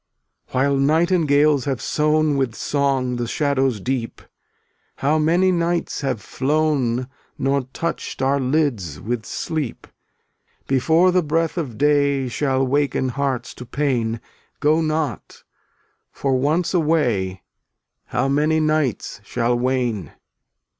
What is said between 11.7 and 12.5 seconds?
day